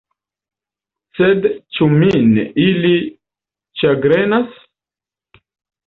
Sed 1.17 1.45
ĉu 1.77 1.91
Min 2.05 2.33
ili 2.65 2.97
ĉagrenas? 3.83 4.61